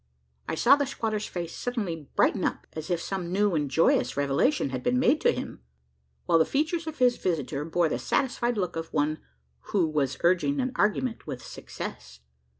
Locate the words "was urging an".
9.87-10.71